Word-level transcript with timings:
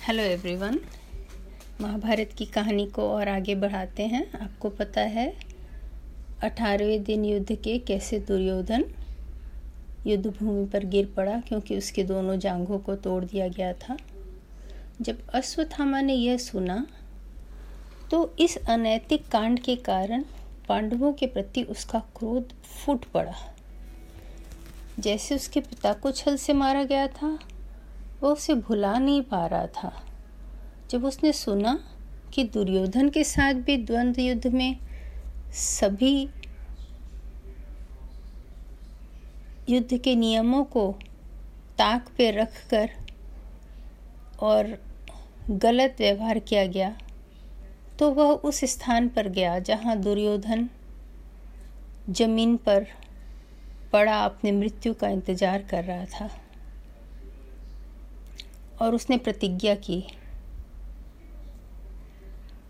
Hello 0.00 0.22
everyone 0.22 0.78
Mahabharat 1.80 2.30
की 2.38 2.44
कहानी 2.44 2.86
को 2.86 3.08
और 3.08 3.28
आगे 3.28 3.54
बढ़ाते 3.54 4.02
हैं। 4.02 4.22
आपको 4.34 4.68
पता 4.70 5.00
है, 5.00 5.26
अठारहवें 6.42 7.02
दिन 7.04 7.24
युद्ध 7.24 7.54
के 7.54 7.76
कैसे 7.78 8.18
दुर्योधन 8.20 8.84
युद्ध 10.06 10.26
भूमि 10.28 10.64
पर 10.66 10.84
गिर 10.84 11.12
पड़ा, 11.16 11.38
क्योंकि 11.40 11.76
उसके 11.78 12.04
दोनों 12.04 12.38
जांघों 12.38 12.78
को 12.78 12.94
तोड़ 12.96 13.24
दिया 13.24 13.48
गया 13.48 13.72
था। 13.74 13.96
जब 15.00 15.18
अश्वत्थामा 15.28 16.00
ने 16.00 16.14
यह 16.14 16.36
सुना 16.38 16.86
तो 18.10 18.34
इस 18.40 18.56
अनैतिक 18.68 19.28
कांड 19.28 19.60
के 19.60 19.76
कारण 19.76 20.24
पांडवों 20.68 21.12
के 21.12 21.26
प्रति 21.26 21.62
उसका 21.66 21.98
क्रोध 22.16 22.54
फूट 22.64 23.04
पड़ा। 23.04 23.36
जैसे 24.98 25.34
उसके 25.34 25.60
पिता 25.60 25.92
को 25.92 26.10
छल 26.12 26.36
से 26.36 26.52
मारा 26.54 26.84
गया 26.84 27.06
था 27.12 27.38
वो 28.22 28.32
उसे 28.32 28.54
भुला 28.54 28.98
नहीं 28.98 29.22
पा 29.22 29.46
रहा 29.46 29.66
था। 29.66 29.92
जब 30.90 31.04
उसने 31.04 31.32
सुना 31.32 31.78
कि 32.34 32.44
दुर्योधन 32.44 33.08
के 33.08 33.24
साथ 33.24 33.54
भी 33.66 33.76
द्वंद्व 33.76 34.20
युद्ध 34.20 34.46
में 34.46 34.76
सभी 35.54 36.28
युद्ध 39.68 39.98
के 39.98 40.14
नियमों 40.16 40.64
को 40.64 40.90
ताक 41.78 42.08
पे 42.16 42.30
रखकर 42.30 42.90
और 44.42 44.76
गलत 45.52 45.96
व्यवहार 45.98 46.38
किया 46.40 46.66
गया 46.66 46.94
तो 47.98 48.10
वह 48.10 48.32
उस 48.44 48.60
स्थान 48.64 49.08
पर 49.08 49.28
गया 49.28 49.58
जहाँ 49.60 49.96
दुर्योधन 49.96 50.68
ज़मीन 52.10 52.56
पर 52.56 52.86
पड़ा 53.92 54.20
अपने 54.24 54.52
मृत्यु 54.52 54.94
का 54.94 55.08
इंतज़ार 55.08 55.62
कर 55.62 55.84
रहा 55.84 56.04
था। 56.04 56.30
और 58.80 58.94
उसने 58.94 59.16
प्रतिज्ञा 59.16 59.74
की। 59.74 60.02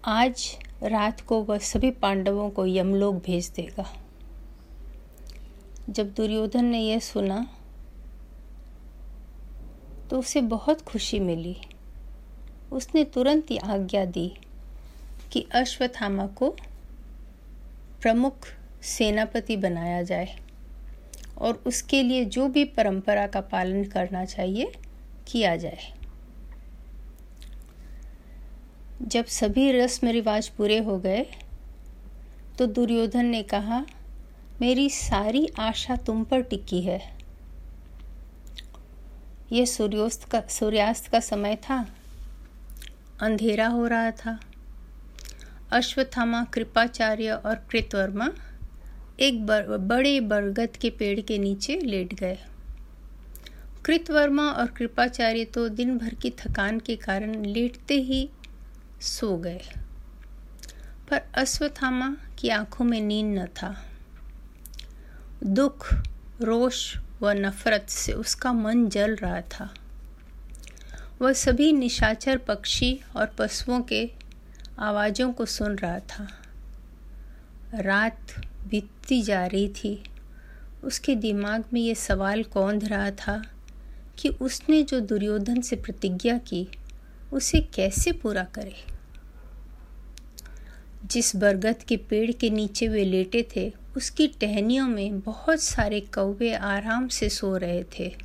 आज 0.04 0.58
रात 0.82 1.20
को 1.20 1.42
वह 1.42 1.58
सभी 1.58 1.90
पांडवों 1.90 2.50
को 2.50 2.66
यमलोक 2.66 3.14
भेज 3.14 3.48
देगा। 3.48 3.84
जब 5.90 6.12
दुर्योधन 6.14 6.64
ने 6.64 6.80
यह 6.80 6.98
सुना 6.98 7.46
तो 10.10 10.18
उसे 10.18 10.40
बहुत 10.40 10.80
खुशी 10.82 11.20
मिली। 11.20 11.56
उसने 12.72 13.04
तुरंत 13.04 13.50
ही 13.50 13.56
आज्ञा 13.56 14.04
दी 14.04 14.32
कि 15.32 15.46
अश्वत्थामा 15.52 16.26
को 16.26 16.50
प्रमुख 18.02 18.46
सेनापति 18.82 19.56
बनाया 19.56 20.02
जाए 20.02 20.36
और 21.38 21.62
उसके 21.66 22.02
लिए 22.02 22.24
जो 22.24 22.48
भी 22.48 22.64
परंपरा 22.64 23.26
का 23.26 23.40
पालन 23.40 23.84
करना 23.84 24.24
चाहिए, 24.24 24.72
किया 25.26 25.56
जाए। 25.56 25.99
जब 29.02 29.24
सभी 29.24 29.70
रस्म 29.72 30.08
रिवाज 30.08 30.48
पूरे 30.48 30.78
हो 30.78 30.98
गए 30.98 31.24
तो 32.58 32.66
दुर्योधन 32.66 33.26
ने 33.26 33.42
कहा 33.42 33.84
मेरी 34.60 34.90
सारी 34.90 35.46
आशा 35.58 35.96
तुम 35.96 36.24
पर 36.24 36.40
टिकी 36.40 36.80
है। 36.82 37.00
यह 39.52 39.64
सूर्योस्त 39.64 40.24
का 40.24 40.40
सूर्यास्त 40.40 41.06
का 41.06 41.20
समय 41.20 41.56
था। 41.56 41.86
अंधेरा 43.20 43.66
हो 43.66 43.86
रहा 43.86 44.10
था। 44.10 44.38
अश्वत्थामा 45.72 46.44
कृपाचार्य 46.44 47.30
और 47.30 47.54
कृतवर्मा 47.70 48.28
एक 49.20 49.46
बर, 49.46 49.76
बड़े 49.76 50.20
बरगद 50.20 50.76
के 50.76 50.90
पेड़ 50.90 51.20
के 51.20 51.38
नीचे 51.38 51.78
लेट 51.80 52.14
गए। 52.14 52.38
कृतवर्मा 53.84 54.50
और 54.50 54.66
कृपाचार्य 54.66 55.44
तो 55.44 55.68
दिन 55.68 55.98
भर 55.98 56.14
की 56.14 56.30
थकान 56.30 56.78
के 56.78 56.96
कारण 56.96 57.44
लेटते 57.44 57.94
ही 57.94 58.28
सो 59.00 59.36
गए। 59.36 59.60
पर 61.10 61.22
अश्वत्थामा 61.34 62.16
की 62.38 62.48
आँखों 62.48 62.84
में 62.84 63.00
नींद 63.00 63.38
न 63.38 63.46
था। 63.46 63.86
दुख, 65.44 65.94
रोष 66.42 66.96
व 67.22 67.30
नफरत 67.30 67.86
से 67.88 68.12
उसका 68.12 68.52
मन 68.52 68.88
जल 68.88 69.16
रहा 69.16 69.40
था। 69.40 69.74
वह 71.22 71.32
सभी 71.32 71.72
निशाचर 71.72 72.36
पक्षी 72.36 73.00
और 73.16 73.26
पशुओं 73.26 73.80
के 73.80 74.12
आवाज़ों 74.78 75.32
को 75.32 75.46
सुन 75.46 75.76
रहा 75.76 75.98
था। 75.98 76.42
रात 77.74 78.20
बीतती 78.68 79.22
जा 79.22 79.46
रही 79.46 79.68
थी। 79.68 80.04
उसके 80.84 81.14
दिमाग 81.14 81.64
में 81.72 81.80
ये 81.80 81.94
सवाल 81.94 82.42
कौंध 82.42 82.84
रहा 82.84 83.10
था 83.10 83.42
कि 84.18 84.28
उसने 84.28 84.82
जो 84.82 85.00
दुर्योधन 85.00 85.60
से 85.60 85.76
प्रतिज्ञा 85.76 86.38
की 86.38 86.68
उसे 87.32 87.60
कैसे 87.60 88.12
पूरा 88.12 88.44
करे? 88.44 88.74
जिस 91.06 91.36
बरगद 91.36 91.82
के 91.82 91.96
पेड़ 91.96 92.32
के 92.32 92.50
नीचे 92.50 92.88
वे 92.88 93.04
लेटे 93.04 93.48
थे, 93.56 93.72
उसकी 93.96 94.28
टहनियों 94.28 94.88
में 94.88 95.20
बहुत 95.20 95.60
सारे 95.60 96.00
कौवे 96.00 96.54
आराम 96.54 97.08
से 97.08 97.28
सो 97.28 97.56
रहे 97.56 97.84
थे। 97.84 98.16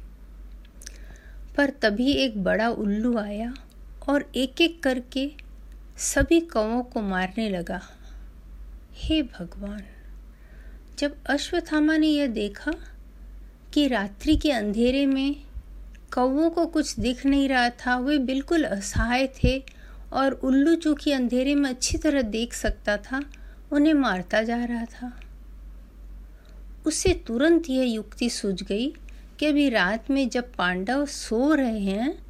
पर 1.58 1.70
तभी 1.70 2.12
एक 2.12 2.44
बड़ा 2.44 2.70
उल्लू 2.70 3.18
आया 3.18 3.54
और 4.10 4.32
एक 4.36 4.62
एक 4.62 4.84
करके 4.84 5.32
सभी 5.98 6.40
कौवों 6.40 6.84
को 6.84 7.02
मारने 7.02 7.50
लगा। 7.50 7.82
हे 8.94 9.24
भगवान! 9.24 9.84
जब 11.00 11.24
अश्वत्थामा 11.26 11.98
ने 11.98 12.08
यह 12.08 12.28
देखा 12.28 12.74
कि 13.74 13.88
रात्रि 13.88 14.36
के 14.36 14.52
अंधेरे 14.52 15.06
में 15.06 15.36
कौवों 16.14 16.50
को 16.50 16.66
कुछ 16.66 17.00
दिख 17.00 17.26
नहीं 17.26 17.50
रहा 17.50 17.70
था। 17.70 17.98
वे 18.00 18.18
बिल्कुल 18.18 18.64
असहाय 18.64 19.28
थे 19.28 19.64
और 20.14 20.32
उल्लू 20.32 20.76
जो 20.76 20.94
अंधेरे 20.94 21.56
में 21.56 21.70
अच्छी 21.70 21.98
तरह 21.98 22.22
देख 22.22 22.54
सकता 22.54 22.98
था, 22.98 23.22
उन्हें 23.72 23.94
मारता 23.94 24.42
जा 24.44 24.66
रहा 24.66 24.86
था। 24.86 25.20
उसे 26.86 27.24
तुरंत 27.28 27.70
यह 27.70 27.84
युक्ति 27.84 28.30
सूझ 28.30 28.64
गई 28.64 28.94
कि 29.40 29.46
अभी 29.46 29.70
रात 29.70 30.12
में 30.12 30.30
जब 30.30 30.54
पांडव 30.54 31.06
सो 31.06 31.54
रहे 31.54 31.80
हैं, 31.80 32.26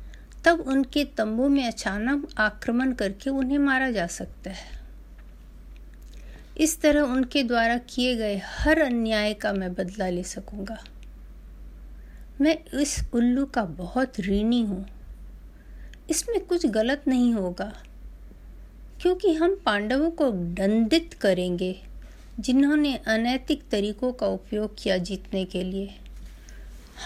तब 0.45 0.59
उनके 0.59 1.05
तंबू 1.05 1.47
में 1.47 1.67
अचानक 1.67 2.29
आक्रमण 2.37 2.93
करके 2.93 3.29
उन्हें 3.29 3.57
मारा 3.57 3.91
जा 3.91 4.07
सकता 4.07 4.49
है। 4.49 4.75
इस 6.57 6.81
तरह 6.81 7.01
उनके 7.01 7.43
द्वारा 7.43 7.77
किए 7.77 8.15
गए 8.15 8.41
हर 8.45 8.81
अन्याय 8.81 9.33
का 9.33 9.53
मैं 9.53 9.73
बदला 9.73 10.09
ले 10.09 10.23
सकूँगा। 10.23 10.83
मैं 12.41 12.57
इस 12.73 12.97
उल्लू 13.13 13.45
का 13.45 13.63
बहुत 13.65 14.19
ऋणी 14.19 14.61
हूँ। 14.61 14.85
इसमें 16.09 16.39
कुछ 16.45 16.65
गलत 16.65 17.03
नहीं 17.07 17.33
होगा, 17.33 17.71
क्योंकि 19.01 19.33
हम 19.33 19.55
पांडवों 19.65 20.09
को 20.11 20.29
दंडित 20.31 21.13
करेंगे, 21.13 21.75
जिन्होंने 22.39 22.95
अनैतिक 23.07 23.63
तरीकों 23.71 24.11
का 24.13 24.27
उपयोग 24.27 24.75
किया 24.77 24.97
जीतने 24.97 25.45
के 25.45 25.63
लिए। 25.63 25.95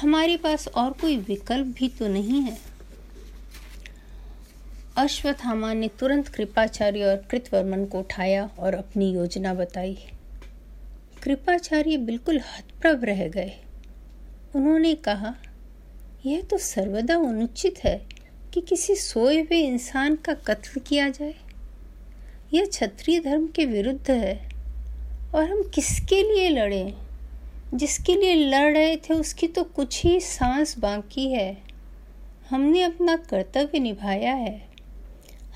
हमारे 0.02 0.38
पास 0.38 0.68
और 0.68 0.92
कोई 0.92 1.18
विकल्प 1.20 1.68
भी 1.78 1.90
तो 1.90 2.08
नहीं 2.08 2.42
है। 2.42 2.58
अश्वत्थामा 4.98 5.74
ने 5.74 5.88
तुरंत 6.00 6.28
कृपाचार्य 6.28 7.04
और 7.04 7.16
कृतवर्मन 7.32 7.86
को 7.86 8.00
उठाया 8.00 8.50
और 8.60 8.76
अपनी 8.76 9.12
योजना 9.12 9.54
बताई। 9.54 9.98
कृपाचार्य 11.24 11.98
बिल्कुल 11.98 12.40
हतप्रभ 12.48 13.04
रह 13.04 13.28
गए। 13.28 13.52
उन्होंने 14.56 14.94
कहा, 14.94 15.36
यह 16.26 16.42
तो 16.42 16.58
सर्वदा 16.58 17.16
अनुचित 17.16 17.80
है 17.84 18.06
कि 18.54 18.62
किसी 18.62 18.96
सोए 18.96 19.42
हुए 19.42 19.58
इंसान 19.58 20.16
का 20.16 20.34
कत्ल 20.34 20.80
किया 20.80 21.10
जाए। 21.10 21.36
यह 22.54 22.66
क्षत्रिय 22.66 23.20
धर्म 23.20 23.48
के 23.48 23.66
विरुद्ध 23.66 24.12
है, 24.12 24.50
और 25.36 25.52
हम 25.52 25.64
किसके 25.64 26.36
लिए 26.36 26.50
लड़े? 26.50 26.94
जिसके 27.74 28.16
लिए 28.16 28.36
लड़ 28.36 28.74
रहे 28.74 28.98
थे 28.98 29.14
उसकी 29.14 29.48
तो 29.48 29.64
कुछ 29.64 30.04
ही 30.04 30.20
सांस 30.20 30.80
बाकी 30.80 31.32
है। 31.32 31.58
हमने 32.50 32.82
अपना 32.82 33.16
कर्तव्य 33.16 33.80
निभाया 33.80 34.34
है। 34.34 34.70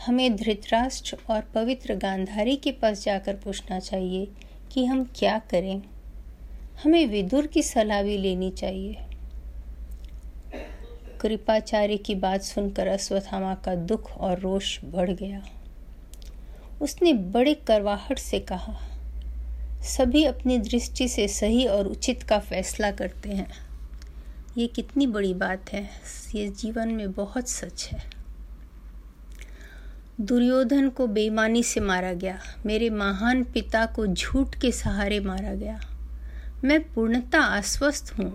हमें 0.06 0.36
धृतराष्ट्र 0.36 1.18
और 1.30 1.42
पवित्र 1.42 1.96
गांधारी 1.96 2.56
के 2.56 2.72
पास 2.72 3.04
जाकर 3.04 3.36
पूछना 3.36 3.80
चाहिए 3.80 4.28
कि 4.72 4.86
हम 4.86 5.12
क्या 5.16 5.40
करें? 5.40 5.82
हमें 6.76 7.06
विदुर 7.08 7.48
की 7.48 7.64
सलाह 7.64 8.02
भी 8.04 8.18
लेनी 8.18 8.50
चाहिए। 8.52 9.06
कृपाचार्य 11.22 11.98
की 11.98 12.16
बात 12.16 12.42
सुनकर 12.42 12.88
अश्वत्थामा 12.88 13.54
का 13.56 13.76
दुख 13.76 14.12
और 14.12 14.40
रोष 14.40 14.78
बढ़ 14.86 15.12
गया। 15.12 15.44
उसने 16.82 17.14
बड़े 17.14 17.54
करवाहट 17.54 18.20
से 18.20 18.40
कहा, 18.40 18.76
सभी 19.88 20.24
अपनी 20.24 20.58
दृष्टि 20.58 21.08
से 21.08 21.28
सही 21.28 21.66
और 21.66 21.88
उचित 21.88 22.24
का 22.24 22.40
फैसला 22.40 22.92
करते 22.92 23.30
हैं। 23.30 23.48
ये 24.58 24.68
कितनी 24.68 25.08
बड़ी 25.08 25.34
बात 25.34 25.72
है, 25.74 25.90
ये 26.36 26.48
जीवन 26.50 26.90
में 26.90 27.12
बहुत 27.12 27.50
सच 27.50 27.88
है। 27.92 28.04
दुर्योधन 30.22 30.90
को 30.90 31.08
बेईमानी 31.08 31.64
से 31.64 31.80
मारा 31.80 32.14
गया, 32.14 32.40
मेरे 32.66 32.90
महान 32.90 33.44
पिता 33.44 33.86
को 33.86 34.08
झूठ 34.08 34.62
के 34.62 34.72
सहारे 34.72 35.20
मारा 35.20 35.54
गया। 35.54 35.80
मैं 36.64 36.80
पूर्णतः 36.94 37.40
आश्वस्त 37.40 38.12
हूँ 38.20 38.32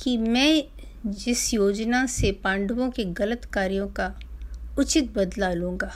कि 0.00 0.16
मैं 0.18 0.62
जिस 1.06 1.52
योजना 1.54 2.04
से 2.06 2.30
पांडवों 2.44 2.90
के 2.90 3.04
गलत 3.14 3.44
कार्यों 3.44 3.86
का 3.88 4.12
उचित 4.78 5.12
बदला 5.14 5.52
लूँगा। 5.52 5.92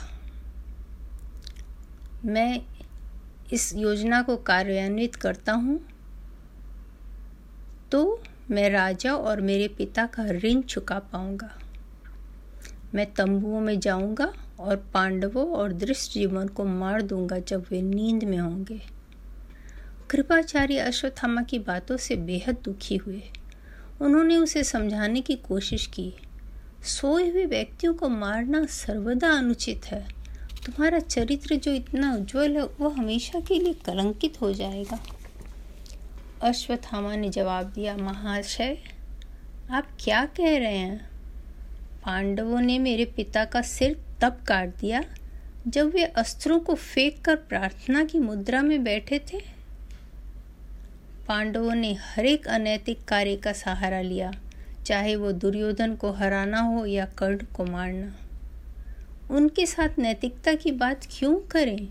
मैं 2.25 2.61
इस 3.53 3.73
योजना 3.75 4.21
को 4.21 4.37
कार्यान्वित 4.43 5.15
करता 5.15 5.53
हूँ 5.53 5.79
तो 7.91 8.23
मैं 8.51 8.69
राजा 8.69 9.13
और 9.13 9.41
मेरे 9.41 9.67
पिता 9.67 10.05
का 10.05 10.25
ऋण 10.25 10.61
चुका 10.61 10.99
पाऊँगा। 11.13 11.51
मैं 12.95 13.11
तंबुओं 13.13 13.61
में 13.61 13.79
जाऊँगा 13.79 14.33
और 14.59 14.75
पांडवों 14.93 15.47
और 15.51 15.73
दृष्ट 15.75 16.13
जीवन 16.13 16.47
को 16.47 16.65
मार 16.65 17.01
दूँगा 17.01 17.39
जब 17.39 17.65
वे 17.71 17.81
नींद 17.81 18.23
में 18.23 18.37
होंगे। 18.37 18.81
कृपाचार्य 20.15 20.77
अश्वत्थामा 20.77 21.41
की 21.41 21.59
बातों 21.59 21.97
से 21.97 22.15
बेहद 22.15 22.57
दुखी 22.63 22.95
हुए। 22.95 23.23
उन्होंने 24.01 24.37
उसे 24.37 24.63
समझाने 24.63 25.21
की 25.21 25.35
कोशिश 25.35 25.87
की। 25.87 26.13
सोए 26.83 27.29
हुए 27.29 27.45
व्यक्तियों 27.45 27.93
को 27.93 28.09
मारना 28.09 28.65
सर्वदा 28.65 29.31
अनुचित 29.31 29.85
है। 29.85 30.07
तुम्हारा 30.65 30.99
चरित्र 30.99 31.55
जो 31.55 31.73
इतना 31.73 32.15
उज्जवल 32.15 32.57
है, 32.57 32.65
वो 32.65 32.89
हमेशा 32.89 33.39
के 33.39 33.59
लिए 33.59 33.73
कलंकित 33.73 34.41
हो 34.41 34.53
जाएगा। 34.53 34.99
अश्वत्थामा 36.41 37.15
ने 37.15 37.29
जवाब 37.29 37.65
दिया, 37.65 37.97
महाशय, 37.97 38.77
आप 39.71 39.87
क्या 39.99 40.25
कह 40.25 40.57
रहे 40.57 40.77
हैं? 40.77 41.09
पांडवों 42.05 42.61
ने 42.61 42.79
मेरे 42.79 43.05
पिता 43.05 43.45
का 43.45 43.61
सिर 43.61 44.05
तब 44.21 44.33
काट 44.47 44.75
दिया 44.75 45.03
जब 45.67 45.89
वे 45.89 46.03
अस्त्रों 46.03 46.59
को 46.59 46.73
फेंक 46.73 47.25
कर 47.25 47.35
प्रार्थना 47.35 48.05
की 48.05 48.19
मुद्रा 48.19 48.61
में 48.61 48.83
बैठे 48.83 49.19
थे। 49.19 49.54
पांडवों 51.27 51.75
ने 51.75 51.93
हर 51.93 52.25
एक 52.25 52.47
अनैतिक 52.47 53.03
कार्य 53.03 53.35
का 53.35 53.51
सहारा 53.53 54.01
लिया, 54.01 54.31
चाहे 54.85 55.15
वो 55.15 55.31
दुर्योधन 55.31 55.95
को 55.95 56.11
हराना 56.11 56.59
हो 56.59 56.85
या 56.85 57.05
कर्ण 57.05 57.45
को 57.55 57.65
मारना। 57.65 58.13
उनके 59.31 59.65
साथ 59.65 59.99
नैतिकता 59.99 60.53
की 60.53 60.71
बात 60.71 61.07
क्यों 61.11 61.35
करें? 61.51 61.87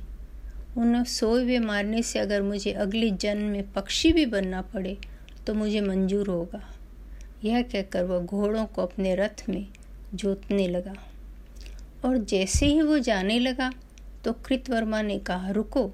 उन्हें 0.76 1.04
सोए 1.04 1.42
हुए 1.42 1.58
मारने 1.58 2.02
से 2.02 2.19
अगर 2.19 2.42
मुझे 2.42 2.72
अगले 2.72 3.10
जन्म 3.10 3.42
में 3.42 3.72
पक्षी 3.72 4.12
भी 4.12 4.26
बनना 4.26 4.62
पड़े 4.62 4.96
तो 5.46 5.54
मुझे 5.54 5.81
मंजूर 5.81 6.28
होगा। 6.28 6.62
यह 7.44 7.62
कहकर 7.62 8.04
वह 8.04 8.19
घोड़ों 8.19 8.64
को 8.66 8.82
अपने 8.82 9.14
रथ 9.14 9.48
में 9.48 9.66
जोतने 10.14 10.69
लगा। 10.69 10.94
और 12.04 12.16
जैसे 12.19 12.66
ही 12.66 12.81
वो 12.81 12.98
जाने 12.98 13.38
लगा 13.38 13.72
तो 14.25 14.32
कृतवर्मा 14.32 15.02
ने 15.02 15.19
कहा, 15.19 15.50
रुको, 15.50 15.90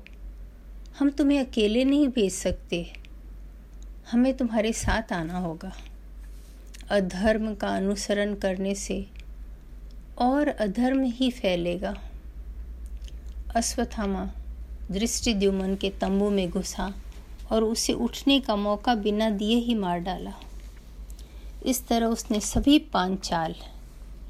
हम 0.99 1.11
तुम्हें 1.11 1.47
अकेले 1.47 1.85
नहीं 1.85 2.09
भेज 2.09 2.33
सकते। 2.33 2.87
हमें 4.07 4.37
तुम्हारे 4.37 4.73
साथ 4.73 5.13
आना 5.13 5.39
होगा। 5.39 5.73
अधर्म 6.91 7.55
का 7.55 7.69
अनुसरण 7.69 8.35
करने 8.35 8.75
से 8.75 9.07
और 10.19 10.49
अधर्म 10.49 11.03
ही 11.03 11.31
फैलेगा। 11.31 11.95
अश्वत्थामा 13.57 14.25
दृष्टिद्युमन 14.91 15.75
के 15.75 15.91
तंबू 15.91 16.31
में 16.31 16.49
घुसा 16.51 16.93
और 17.53 17.65
उसे 17.65 17.93
उठने 17.93 18.41
का 18.41 18.57
मौका 18.57 18.95
बिना 18.95 19.31
दिए 19.31 19.57
ही 19.57 19.75
मार 19.75 19.99
डाला। 19.99 20.33
इस 21.67 21.87
तरह 21.89 22.07
उसने 22.07 22.41
सभी 22.41 22.79
पांचाल, 22.79 23.55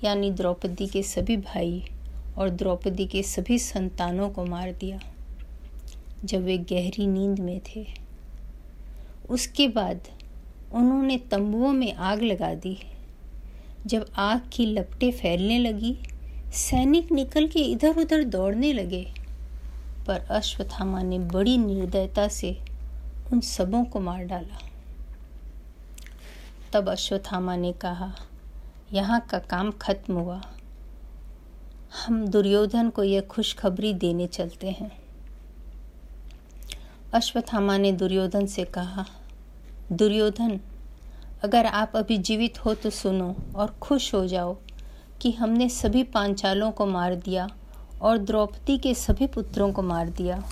यानी 0.05 0.31
द्रौपदी 0.31 0.87
के 0.87 1.03
सभी 1.03 1.37
भाई 1.37 1.83
और 2.39 2.51
द्रौपदी 2.51 3.07
के 3.07 3.23
सभी 3.23 3.59
संतानों 3.59 4.31
को 4.31 4.45
मार 4.45 4.73
दिया। 4.73 5.01
जब 6.25 6.45
वे 6.45 6.59
गहरी 6.59 7.07
नींद 7.07 7.39
में 7.39 7.61
थे 7.67 7.87
उसके 9.31 9.69
बाद 9.69 10.01
उन्होंने 10.73 11.19
तंबुओं 11.19 11.73
में 11.73 11.95
आग 11.95 12.23
लगा 12.23 12.55
दी। 12.55 12.79
जब 13.87 14.07
आग 14.17 14.51
की 14.53 14.67
लपटें 14.67 15.13
फैलने 15.13 15.59
लगी, 15.59 15.99
सैनिक 16.53 17.13
निकल 17.13 17.49
के 17.49 17.59
इधर 17.59 17.97
उधर 17.97 18.25
दौड़ने 18.25 18.73
लगे। 18.73 19.13
पर 20.07 20.21
अश्वत्थामा 20.21 21.03
ने 21.03 21.19
बड़ी 21.19 21.59
निर्दयता 21.59 22.29
से 22.29 22.59
उन 23.33 23.41
सबों 23.41 23.85
को 23.85 24.01
मार 24.01 24.25
डाला। 24.25 24.59
तब 26.73 26.89
अश्वत्थामा 26.89 27.57
ने 27.57 27.73
कहा, 27.73 28.15
यहाँ 28.93 29.21
का 29.21 29.39
काम 29.39 29.71
खत्म 29.71 30.15
हुआ। 30.15 30.43
हम 32.07 32.29
दुर्योधन 32.29 32.91
को 32.91 33.05
यह 33.05 33.21
खुशखबरी 33.21 33.95
देने 33.95 34.27
चलते 34.27 34.71
हैं। 34.71 35.01
अश्वत्थामा 37.15 37.79
ने 37.79 37.93
दुर्योधन 37.93 38.47
से 38.47 38.65
कहा 38.65 39.07
दुर्योधन, 39.93 40.61
अगर 41.45 41.67
आप 41.67 41.93
अभी 41.97 42.19
जीवित 42.19 42.65
हो 42.65 42.75
तो 42.75 42.91
सुनो 42.91 43.35
और 43.57 43.71
खुश 43.83 44.15
हो 44.15 44.27
जाओ 44.27 44.57
कि 45.21 45.31
हमने 45.33 45.69
सभी 45.69 46.03
पांचालों 46.03 46.71
को 46.71 46.87
मार 46.87 47.15
दिया 47.15 47.49
और 48.03 48.19
द्रौपदी 48.19 48.79
के 48.79 48.95
सभी 48.95 49.27
पुत्रों 49.27 49.73
को 49.73 49.83
मार 49.83 50.09
दिया। 50.09 50.43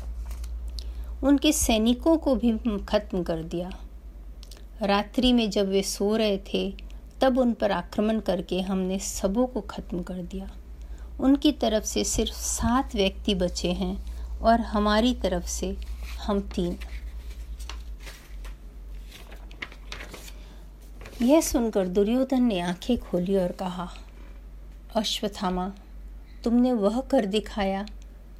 उनके 1.22 1.52
सैनिकों 1.52 2.16
को 2.16 2.34
भी 2.34 2.52
खत्म 2.88 3.22
कर 3.22 3.42
दिया। 3.42 3.70
रात्रि 4.82 5.32
में 5.32 5.50
जब 5.50 5.68
वे 5.68 5.82
सो 5.82 6.16
रहे 6.16 6.38
थे, 6.54 6.74
तब 7.20 7.38
उन 7.38 7.52
पर 7.52 7.72
आक्रमण 7.72 8.20
करके 8.20 8.60
हमने 8.60 8.98
सबों 8.98 9.46
को 9.46 9.60
खत्म 9.60 10.02
कर 10.02 10.22
दिया। 10.22 10.50
उनकी 11.20 11.52
तरफ़ 11.52 11.84
से 11.84 12.04
सिर्फ़ 12.04 12.32
सात 12.32 12.94
व्यक्ति 12.94 13.34
बचे 13.34 13.72
हैं 13.72 13.96
और 14.38 14.60
हमारी 14.60 15.14
तरफ़ 15.14 15.46
से 15.46 15.76
हम 16.22 16.40
तीन। 16.40 16.76
यह 21.22 21.40
सुनकर 21.40 21.86
दुर्योधन 21.86 22.42
ने 22.42 22.60
आँखें 22.60 22.98
खोली 22.98 23.36
और 23.36 23.52
कहा, 23.52 23.88
अश्वत्थामा, 24.96 25.72
तुमने 26.44 26.72
वह 26.72 27.00
कर 27.00 27.26
दिखाया 27.26 27.86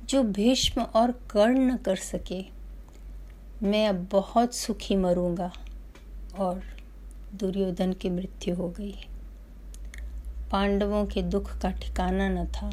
जो 0.05 0.23
भीष्म 0.23 0.83
और 0.83 1.11
कर्ण 1.11 1.73
न 1.73 1.77
कर 1.77 1.97
सके। 1.97 2.45
मैं 3.63 3.89
अब 3.89 4.09
बहुत 4.13 4.55
सुखी 4.55 4.97
मरूँगा 4.97 5.53
और 6.39 6.63
दुर्योधन 7.35 7.93
की 7.93 8.11
मृत्यु 8.11 8.55
हो 8.55 8.69
गई। 8.69 8.95
पांडवों 10.51 11.07
के 11.07 11.23
दुख 11.23 11.59
का 11.59 11.71
ठिकाना 11.71 12.29
न 12.29 12.47
था। 12.47 12.71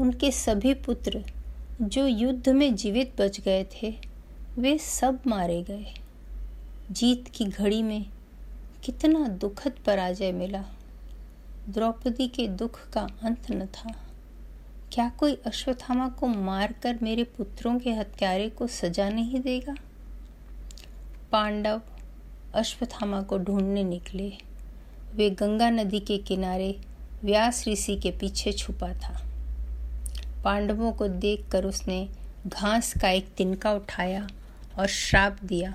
उनके 0.00 0.30
सभी 0.30 0.74
पुत्र 0.74 1.24
जो 1.82 2.06
युद्ध 2.06 2.48
में 2.48 2.74
जीवित 2.74 3.20
बच 3.20 3.40
गए 3.40 3.64
थे, 3.64 3.94
वे 4.58 4.78
सब 4.78 5.20
मारे 5.26 5.62
गए। 5.62 5.94
जीत 6.90 7.28
की 7.28 7.44
घड़ी 7.44 7.82
में 7.82 8.06
कितना 8.84 9.28
दुखद 9.28 9.72
पराजय 9.86 10.32
मिला। 10.32 10.64
द्रौपदी 11.68 12.28
के 12.28 12.48
दुख 12.48 12.90
का 12.90 13.08
अंत 13.22 13.50
न 13.50 13.66
था। 13.66 13.94
क्या 14.92 15.08
कोई 15.08 15.34
अश्वत्थामा 15.46 16.08
को 16.08 16.26
मारकर 16.26 16.98
मेरे 17.02 17.24
पुत्रों 17.24 17.78
के 17.78 17.92
हत्यारे 17.92 18.48
को 18.48 18.66
सजा 18.66 19.08
नहीं 19.08 19.40
देगा? 19.40 19.74
पांडव 21.32 21.80
अश्वत्थामा 22.54 23.22
को 23.22 23.38
ढूँढने 23.38 23.84
निकले। 23.84 24.32
वे 25.14 25.30
गंगा 25.30 25.70
नदी 25.70 26.00
के 26.00 26.18
किनारे 26.18 26.80
व्यास 27.24 27.68
ऋषि 27.68 27.96
के 27.96 28.10
पीछे 28.10 28.52
छुपा 28.52 28.92
था। 28.94 29.26
पांडवों 30.44 30.92
को 30.92 31.08
देखकर 31.08 31.64
उसने 31.64 32.08
घास 32.46 32.94
का 33.02 33.08
एक 33.08 33.28
तिनका 33.36 33.72
उठाया 33.72 34.28
और 34.78 34.86
श्राप 34.86 35.38
दिया। 35.44 35.74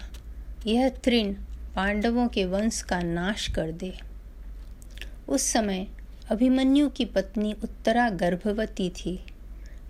यह 0.68 0.90
तृण 0.90 1.36
पांडवों 1.78 2.28
के 2.28 2.46
वंश 2.46 2.82
का 2.82 3.00
नाश 3.00 3.48
कर 3.48 3.72
दे। 3.72 3.94
उस 5.30 5.42
समय 5.42 5.88
अभिमन्यु 6.32 6.90
की 6.90 7.06
पत्नी 7.06 7.54
उत्तरा 7.54 8.10
गर्भवती 8.10 8.90
थी। 8.90 9.20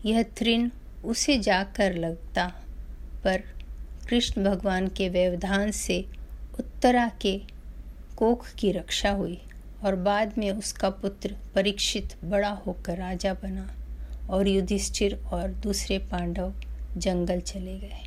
यह 0.05 0.23
तृण 0.23 0.69
उसे 1.05 1.37
जाकर 1.37 1.93
लगता, 1.93 2.47
पर 3.23 3.43
कृष्ण 4.09 4.43
भगवान 4.43 4.87
के 4.87 5.09
व्यवधान 5.09 5.71
से 5.71 6.05
उत्तरा 6.59 7.11
के 7.21 7.41
कोख 8.17 8.53
की 8.53 8.71
रक्षा 8.71 9.11
हुई 9.11 9.41
और 9.83 9.95
बाद 9.95 10.37
में 10.37 10.51
उसका 10.51 10.89
पुत्र 10.89 11.35
परीक्षित 11.55 12.15
बड़ा 12.23 12.49
होकर 12.49 12.97
राजा 12.97 13.33
बना 13.33 13.69
और 14.29 14.47
युधिष्ठिर 14.47 15.19
और 15.33 15.47
दूसरे 15.47 15.97
पांडव 15.97 16.53
जंगल 16.97 17.39
चले 17.39 17.77
गए। 17.79 18.06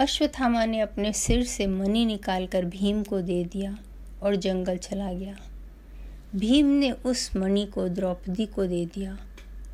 अश्वत्थामा 0.00 0.64
ने 0.64 0.80
अपने 0.80 1.12
सिर 1.12 1.44
से 1.44 1.66
मणि 1.66 2.04
निकालकर 2.04 2.64
भीम 2.64 3.02
को 3.02 3.20
दे 3.20 3.44
दिया 3.44 3.78
और 4.22 4.36
जंगल 4.36 4.76
चला 4.76 5.12
गया। 5.12 5.36
भीम 6.36 6.66
ने 6.66 6.90
उस 6.90 7.36
मणि 7.36 7.66
को 7.66 7.88
द्रौपदी 7.88 8.46
को 8.46 8.66
दे 8.66 8.86
दिया 8.86 9.18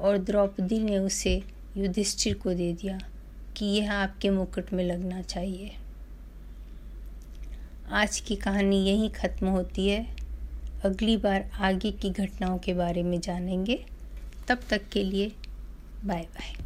और 0.01 0.19
द्रौपदी 0.19 0.79
ने 0.79 0.99
उसे 0.99 1.43
युधिष्ठिर 1.77 2.35
को 2.35 2.55
दे 2.55 2.73
दिया 2.73 2.99
कि 3.57 3.67
यह 3.67 3.93
आपके 3.93 4.31
मुकुट 4.31 4.73
में 4.73 4.85
लगना 4.85 5.23
चाहिए। 5.23 5.73
आज 7.91 8.21
की 8.21 8.37
कहानी 8.37 8.85
यहीं 8.87 9.11
ख़त्म 9.11 9.47
होती 9.47 9.89
है। 9.89 10.17
अगली 10.85 11.17
बार 11.17 11.51
आगे 11.61 11.93
की 11.93 12.11
घटनाओं 12.11 12.59
के 12.59 12.75
बारे 12.75 13.03
में 13.03 13.21
जानेंगे। 13.21 13.85
तब 14.49 14.59
तक 14.71 14.89
के 14.89 15.05
लिए 15.05 15.33
बाय 16.05 16.23
बाय 16.23 16.66